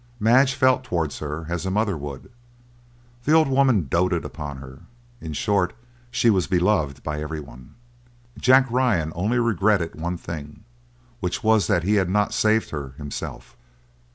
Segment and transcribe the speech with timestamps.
[0.19, 2.31] Madge felt towards her as a mother would;
[3.23, 4.79] the old woman doted upon her;
[5.21, 5.73] in short,
[6.09, 7.67] she was beloved by everybody.
[8.39, 10.63] Jack Ryan only regretted one thing,
[11.19, 13.55] which was that he had not saved her himself.